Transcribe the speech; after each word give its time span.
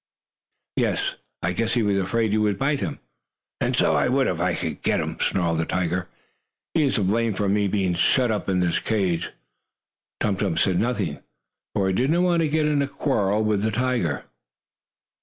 "Yes, 0.77 1.13
I 1.43 1.51
guess 1.53 1.75
he 1.75 1.83
was 1.83 1.95
afraid 1.97 2.33
you 2.33 2.41
would 2.41 2.57
bite 2.57 2.79
him." 2.79 2.97
"And 3.59 3.75
so 3.75 3.93
I 3.93 4.07
would, 4.09 4.25
if 4.25 4.39
I 4.41 4.55
could 4.55 4.81
get 4.81 4.99
him," 4.99 5.19
snarled 5.19 5.59
the 5.59 5.65
tiger. 5.65 6.07
"He 6.73 6.85
is 6.85 6.95
to 6.95 7.03
blame 7.03 7.35
for 7.35 7.47
me 7.47 7.67
being 7.67 7.93
shut 7.93 8.31
up 8.31 8.49
in 8.49 8.61
this 8.61 8.79
cage." 8.79 9.29
Tum 10.19 10.37
Tum 10.37 10.57
said 10.57 10.79
nothing, 10.79 11.19
for 11.75 11.87
he 11.87 11.93
did 11.93 12.09
not 12.09 12.23
want 12.23 12.41
to 12.41 12.49
get 12.49 12.65
in 12.65 12.81
a 12.81 12.87
quarrel 12.87 13.43
with 13.43 13.61
the 13.61 13.69
tiger. 13.69 14.23